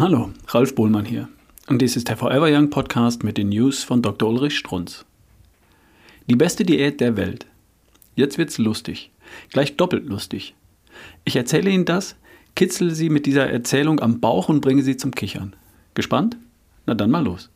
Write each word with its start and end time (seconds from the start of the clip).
Hallo, 0.00 0.30
Ralf 0.48 0.74
Bohlmann 0.74 1.04
hier. 1.04 1.28
Und 1.68 1.82
dies 1.82 1.94
ist 1.94 2.08
der 2.08 2.16
Forever 2.16 2.48
Young 2.50 2.70
Podcast 2.70 3.22
mit 3.22 3.36
den 3.36 3.50
News 3.50 3.84
von 3.84 4.00
Dr. 4.00 4.30
Ulrich 4.30 4.56
Strunz. 4.56 5.04
Die 6.26 6.36
beste 6.36 6.64
Diät 6.64 7.02
der 7.02 7.18
Welt. 7.18 7.44
Jetzt 8.16 8.38
wird's 8.38 8.56
lustig. 8.56 9.10
Gleich 9.50 9.76
doppelt 9.76 10.06
lustig. 10.06 10.54
Ich 11.26 11.36
erzähle 11.36 11.68
Ihnen 11.68 11.84
das, 11.84 12.16
kitzel 12.54 12.94
Sie 12.94 13.10
mit 13.10 13.26
dieser 13.26 13.50
Erzählung 13.50 14.00
am 14.00 14.20
Bauch 14.20 14.48
und 14.48 14.62
bringe 14.62 14.82
Sie 14.82 14.96
zum 14.96 15.10
Kichern. 15.10 15.54
Gespannt? 15.92 16.38
Na 16.86 16.94
dann 16.94 17.10
mal 17.10 17.22
los. 17.22 17.50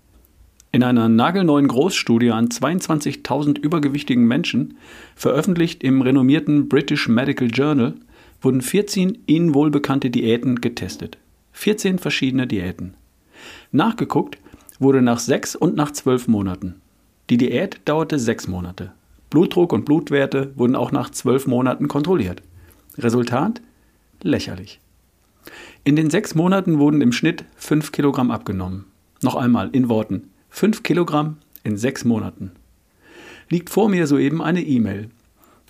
In 0.70 0.82
einer 0.82 1.08
nagelneuen 1.08 1.66
Großstudie 1.66 2.30
an 2.30 2.48
22.000 2.48 3.58
übergewichtigen 3.58 4.26
Menschen, 4.26 4.76
veröffentlicht 5.16 5.82
im 5.82 6.02
renommierten 6.02 6.68
British 6.68 7.08
Medical 7.08 7.48
Journal, 7.48 7.94
wurden 8.42 8.60
14 8.60 9.16
Ihnen 9.24 9.54
wohlbekannte 9.54 10.10
Diäten 10.10 10.60
getestet. 10.60 11.16
14 11.54 11.98
verschiedene 11.98 12.46
Diäten. 12.46 12.94
Nachgeguckt 13.72 14.38
wurde 14.78 15.00
nach 15.00 15.18
6 15.18 15.56
und 15.56 15.76
nach 15.76 15.92
12 15.92 16.28
Monaten. 16.28 16.80
Die 17.30 17.38
Diät 17.38 17.80
dauerte 17.86 18.18
6 18.18 18.48
Monate. 18.48 18.92
Blutdruck 19.30 19.72
und 19.72 19.84
Blutwerte 19.84 20.52
wurden 20.56 20.76
auch 20.76 20.92
nach 20.92 21.10
12 21.10 21.46
Monaten 21.46 21.88
kontrolliert. 21.88 22.42
Resultat? 22.98 23.62
Lächerlich. 24.22 24.80
In 25.84 25.96
den 25.96 26.10
6 26.10 26.34
Monaten 26.34 26.78
wurden 26.78 27.00
im 27.00 27.12
Schnitt 27.12 27.44
5 27.56 27.92
Kilogramm 27.92 28.30
abgenommen. 28.30 28.84
Noch 29.22 29.36
einmal 29.36 29.70
in 29.72 29.88
Worten. 29.88 30.30
5 30.50 30.82
Kilogramm 30.82 31.38
in 31.62 31.76
6 31.76 32.04
Monaten. 32.04 32.52
Liegt 33.48 33.70
vor 33.70 33.88
mir 33.88 34.06
soeben 34.06 34.42
eine 34.42 34.62
E-Mail. 34.62 35.08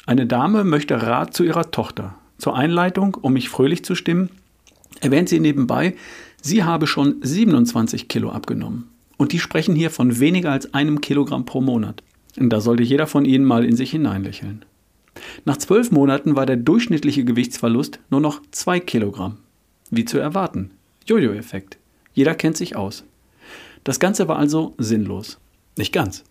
Eine 0.07 0.27
Dame 0.27 0.65
möchte 0.65 1.01
Rat 1.03 1.35
zu 1.35 1.45
ihrer 1.45 1.71
Tochter. 1.71 2.15
Zur 2.39 2.57
Einleitung, 2.57 3.15
um 3.15 3.35
mich 3.35 3.49
fröhlich 3.49 3.85
zu 3.85 3.95
stimmen, 3.95 4.31
erwähnt 5.01 5.29
sie 5.29 5.41
nebenbei, 5.41 5.95
sie 6.43 6.65
habe 6.65 6.87
schon 6.87 7.17
27 7.23 8.09
Kilo 8.09 8.31
abgenommen. 8.31 8.89
Und 9.17 9.33
die 9.33 9.39
sprechen 9.39 9.75
hier 9.75 9.91
von 9.91 10.19
weniger 10.19 10.51
als 10.51 10.75
einem 10.75 11.01
Kilogramm 11.01 11.45
pro 11.45 11.61
Monat. 11.61 12.03
Und 12.37 12.51
da 12.51 12.61
sollte 12.61 12.83
jeder 12.83 13.07
von 13.07 13.25
Ihnen 13.25 13.45
mal 13.45 13.65
in 13.65 13.77
sich 13.77 13.91
hineinlächeln. 13.93 14.65
Nach 15.45 15.57
zwölf 15.57 15.93
Monaten 15.93 16.35
war 16.35 16.47
der 16.47 16.57
durchschnittliche 16.57 17.25
Gewichtsverlust 17.25 18.01
nur 18.11 18.21
noch 18.21 18.43
zwei 18.51 18.81
Kilogramm. 18.81 19.37
Wie 19.91 20.05
zu 20.05 20.19
erwarten. 20.19 20.73
Jojo-Effekt. 21.07 21.79
Jeder 22.13 22.35
kennt 22.35 22.57
sich 22.57 22.75
aus. 22.75 23.05
Das 23.85 24.01
Ganze 24.01 24.29
war 24.29 24.39
also 24.39 24.75
sinnlos. 24.79 25.39
Nicht 25.77 25.93
ganz. 25.93 26.25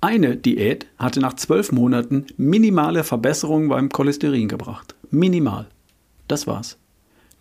Eine 0.00 0.36
Diät 0.36 0.86
hatte 0.98 1.20
nach 1.20 1.34
zwölf 1.34 1.72
Monaten 1.72 2.26
minimale 2.36 3.04
Verbesserungen 3.04 3.68
beim 3.68 3.88
Cholesterin 3.88 4.48
gebracht. 4.48 4.94
Minimal. 5.10 5.66
Das 6.28 6.46
war's. 6.46 6.76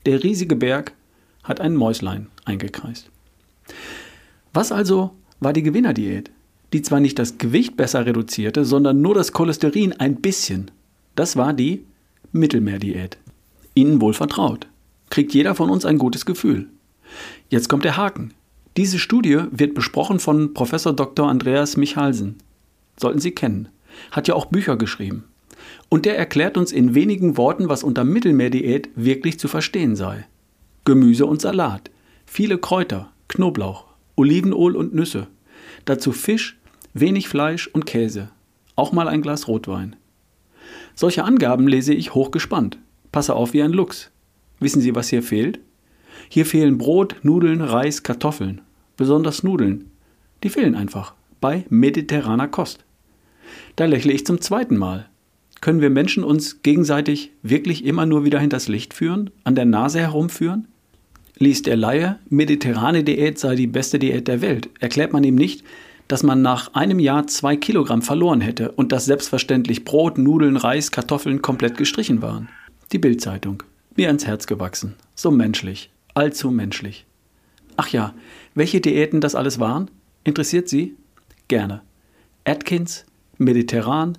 Der 0.06 0.24
riesige 0.24 0.56
Berg 0.56 0.94
hat 1.44 1.62
ein 1.62 1.76
Mäuslein 1.76 2.28
eingekreist. 2.46 3.10
Was 4.54 4.72
also 4.72 5.12
war 5.40 5.54
die 5.54 5.64
Gewinnerdiät? 5.64 6.32
Die 6.74 6.82
zwar 6.82 7.00
nicht 7.00 7.18
das 7.20 7.38
Gewicht 7.38 7.78
besser 7.78 8.06
reduzierte, 8.06 8.66
sondern 8.66 9.02
nur 9.02 9.16
das 9.16 9.32
Cholesterin 9.32 9.94
ein 9.94 10.18
bisschen. 10.18 10.72
Das 11.16 11.36
war 11.36 11.54
die 11.54 11.86
Mittelmeerdiät. 12.32 13.18
Ihnen 13.74 14.02
wohl 14.02 14.14
vertraut. 14.14 14.68
Kriegt 15.10 15.34
jeder 15.34 15.56
von 15.56 15.70
uns 15.70 15.86
ein 15.86 15.98
gutes 15.98 16.26
Gefühl. 16.26 16.68
Jetzt 17.50 17.70
kommt 17.70 17.86
der 17.86 17.98
Haken. 17.98 18.34
Diese 18.76 19.00
Studie 19.00 19.40
wird 19.52 19.74
besprochen 19.74 20.20
von 20.20 20.54
Professor 20.54 20.94
Dr. 20.94 21.30
Andreas 21.30 21.78
Michalsen. 21.78 22.36
Sollten 23.00 23.20
Sie 23.20 23.32
kennen. 23.32 23.70
Hat 24.12 24.28
ja 24.28 24.36
auch 24.36 24.46
Bücher 24.46 24.78
geschrieben. 24.78 25.24
Und 25.90 26.06
der 26.06 26.18
erklärt 26.18 26.58
uns 26.58 26.72
in 26.72 26.96
wenigen 26.96 27.38
Worten, 27.38 27.70
was 27.70 27.84
unter 27.84 28.04
Mittelmeerdiät 28.04 28.90
wirklich 28.96 29.40
zu 29.40 29.48
verstehen 29.48 29.96
sei. 29.96 30.26
Gemüse 30.86 31.26
und 31.26 31.42
Salat, 31.42 31.92
viele 32.26 32.58
Kräuter, 32.58 33.12
Knoblauch, 33.28 33.86
Olivenöl 34.16 34.76
und 34.76 34.94
Nüsse. 34.94 35.28
Dazu 35.86 36.12
Fisch, 36.12 36.58
wenig 36.94 37.28
Fleisch 37.30 37.68
und 37.68 37.86
Käse. 37.86 38.30
Auch 38.76 38.92
mal 38.92 39.08
ein 39.08 39.22
Glas 39.22 39.48
Rotwein. 39.48 39.96
Solche 40.96 41.24
Angaben 41.24 41.68
lese 41.68 41.94
ich 41.94 42.14
hochgespannt. 42.14 42.78
Passe 43.12 43.36
auf 43.36 43.54
wie 43.54 43.62
ein 43.62 43.72
Luchs. 43.72 44.12
Wissen 44.60 44.82
Sie, 44.82 44.96
was 44.96 45.10
hier 45.10 45.24
fehlt? 45.24 45.60
Hier 46.30 46.46
fehlen 46.46 46.78
Brot, 46.78 47.16
Nudeln, 47.24 47.62
Reis, 47.62 48.04
Kartoffeln. 48.04 48.62
Besonders 48.98 49.44
Nudeln. 49.44 49.92
Die 50.44 50.50
fehlen 50.50 50.76
einfach. 50.76 51.14
Bei 51.40 51.66
mediterraner 51.70 52.48
Kost. 52.48 52.84
Da 53.76 53.86
lächle 53.86 54.14
ich 54.14 54.26
zum 54.26 54.42
zweiten 54.42 54.78
Mal. 54.78 55.08
Können 55.62 55.82
wir 55.82 55.90
Menschen 55.90 56.24
uns 56.24 56.62
gegenseitig 56.62 57.32
wirklich 57.42 57.86
immer 57.86 58.06
nur 58.06 58.26
wieder 58.26 58.40
hinters 58.40 58.68
Licht 58.68 58.94
führen, 58.94 59.32
an 59.44 59.56
der 59.56 59.66
Nase 59.66 60.00
herumführen? 60.00 60.68
Liest 61.38 61.68
der 61.68 61.76
Laie, 61.76 62.20
mediterrane 62.30 63.04
Diät 63.04 63.38
sei 63.38 63.56
die 63.56 63.68
beste 63.68 64.00
Diät 64.00 64.28
der 64.28 64.42
Welt, 64.42 64.70
erklärt 64.80 65.14
man 65.14 65.24
ihm 65.24 65.36
nicht, 65.36 65.64
dass 66.08 66.24
man 66.24 66.42
nach 66.42 66.74
einem 66.74 67.00
Jahr 67.00 67.28
zwei 67.28 67.56
Kilogramm 67.56 68.02
verloren 68.02 68.42
hätte 68.42 68.72
und 68.72 68.92
dass 68.92 69.06
selbstverständlich 69.06 69.84
Brot, 69.84 70.18
Nudeln, 70.18 70.58
Reis, 70.58 70.92
Kartoffeln 70.92 71.42
komplett 71.42 71.78
gestrichen 71.78 72.22
waren. 72.22 72.50
Die 72.92 72.98
Bildzeitung. 72.98 73.64
Mir 73.96 74.08
ans 74.08 74.26
Herz 74.26 74.48
gewachsen. 74.48 74.96
So 75.16 75.32
menschlich. 75.32 75.90
Allzu 76.14 76.50
menschlich. 76.50 77.06
Ach 77.76 77.90
ja, 77.90 78.14
welche 78.56 78.80
Diäten 78.82 79.22
das 79.22 79.36
alles 79.36 79.60
waren? 79.60 79.92
Interessiert 80.24 80.70
Sie? 80.70 80.96
Gerne. 81.48 81.82
Atkins, 82.46 83.06
Mediterran, 83.38 84.18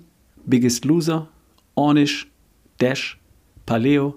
Biggest 0.49 0.83
Loser, 0.85 1.27
Ornish, 1.75 2.27
Dash, 2.79 3.19
Paleo, 3.67 4.15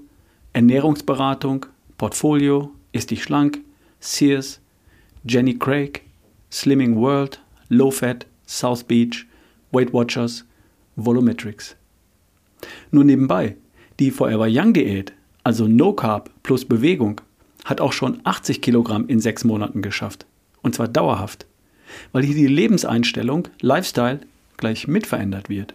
Ernährungsberatung, 0.54 1.66
Portfolio, 1.98 2.70
Ist 2.92 3.10
dich 3.10 3.22
schlank, 3.22 3.60
Sears, 4.00 4.60
Jenny 5.28 5.58
Craig, 5.58 6.02
Slimming 6.50 6.96
World, 6.96 7.38
Low 7.68 7.90
Fat, 7.90 8.26
South 8.46 8.84
Beach, 8.84 9.26
Weight 9.72 9.92
Watchers, 9.92 10.46
Volumetrics. 10.96 11.76
Nur 12.90 13.04
nebenbei, 13.04 13.56
die 14.00 14.10
Forever 14.10 14.46
Young 14.48 14.72
Diät, 14.72 15.12
also 15.44 15.68
No 15.68 15.92
Carb 15.92 16.30
plus 16.42 16.64
Bewegung, 16.64 17.20
hat 17.66 17.82
auch 17.82 17.92
schon 17.92 18.20
80 18.24 18.62
Kilogramm 18.62 19.06
in 19.06 19.20
sechs 19.20 19.44
Monaten 19.44 19.82
geschafft. 19.82 20.24
Und 20.62 20.74
zwar 20.74 20.88
dauerhaft, 20.88 21.46
weil 22.12 22.24
hier 22.24 22.34
die 22.34 22.46
Lebenseinstellung, 22.46 23.48
Lifestyle 23.60 24.20
gleich 24.56 24.88
mitverändert 24.88 25.50
wird. 25.50 25.74